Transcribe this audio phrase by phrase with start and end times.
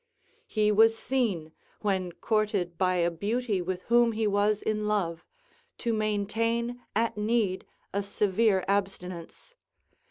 [0.47, 1.51] He was seen,
[1.81, 5.23] when courted by a beauty with whom he was in love,
[5.77, 9.53] to maintain at need a severe abstinence.